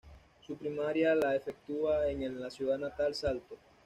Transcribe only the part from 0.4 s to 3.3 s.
Su primaria la efectúa en la ciudad natal